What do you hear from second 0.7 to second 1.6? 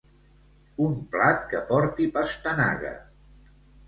Un plat